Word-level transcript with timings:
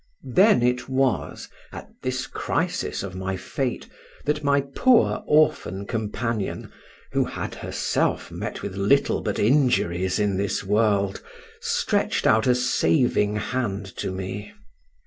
Then 0.33 0.63
it 0.63 0.89
was, 0.89 1.47
at 1.71 1.91
this 2.01 2.25
crisis 2.25 3.03
of 3.03 3.13
my 3.13 3.37
fate, 3.37 3.87
that 4.25 4.43
my 4.43 4.61
poor 4.61 5.21
orphan 5.27 5.85
companion, 5.85 6.71
who 7.11 7.25
had 7.25 7.53
herself 7.53 8.31
met 8.31 8.63
with 8.63 8.75
little 8.75 9.21
but 9.21 9.37
injuries 9.37 10.17
in 10.17 10.37
this 10.37 10.63
world, 10.63 11.21
stretched 11.59 12.25
out 12.25 12.47
a 12.47 12.55
saving 12.55 13.35
hand 13.35 13.95
to 13.97 14.09
me. 14.11 14.51